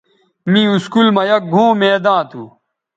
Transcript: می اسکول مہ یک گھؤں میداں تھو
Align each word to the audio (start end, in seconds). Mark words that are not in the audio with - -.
می 0.51 0.61
اسکول 0.73 1.07
مہ 1.15 1.23
یک 1.29 1.43
گھؤں 1.53 1.71
میداں 1.79 2.21
تھو 2.29 2.43